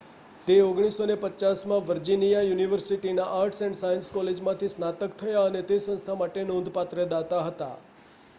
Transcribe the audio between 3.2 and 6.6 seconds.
arts and science કોલેજમાંથી સ્નાતક થયા અને તે સંસ્થા માટે